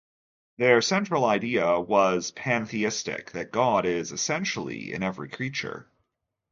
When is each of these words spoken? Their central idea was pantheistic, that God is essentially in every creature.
Their 0.57 0.81
central 0.81 1.25
idea 1.25 1.79
was 1.79 2.31
pantheistic, 2.31 3.33
that 3.33 3.51
God 3.51 3.85
is 3.85 4.11
essentially 4.11 4.91
in 4.93 5.03
every 5.03 5.29
creature. 5.29 5.91